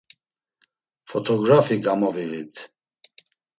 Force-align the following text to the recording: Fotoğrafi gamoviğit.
Fotoğrafi 1.09 1.75
gamoviğit. 1.83 2.55